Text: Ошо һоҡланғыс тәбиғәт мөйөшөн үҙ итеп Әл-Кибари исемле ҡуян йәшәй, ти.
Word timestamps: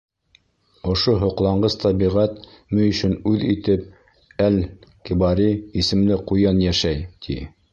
Ошо 0.91 1.11
һоҡланғыс 1.23 1.75
тәбиғәт 1.83 2.39
мөйөшөн 2.77 3.13
үҙ 3.33 3.45
итеп 3.49 4.41
Әл-Кибари 4.47 5.47
исемле 5.83 6.19
ҡуян 6.33 6.65
йәшәй, 6.69 7.09
ти. 7.27 7.39